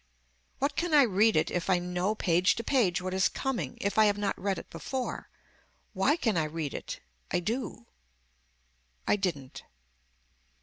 [0.57, 3.99] Why can I read it if I know page to page what is coming if
[3.99, 5.29] I have not read it before.
[5.93, 7.01] Why can I read it.
[7.29, 7.85] I do.
[9.07, 9.61] I didn't.